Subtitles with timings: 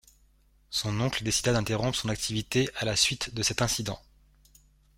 [0.71, 4.01] Son oncle décida d'interrompre son activité à la suite de cet incident.